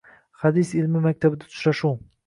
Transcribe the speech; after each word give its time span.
Hadis 0.43 0.71
ilmi 0.79 1.03
maktabida 1.05 1.51
uchrashuv 1.53 1.99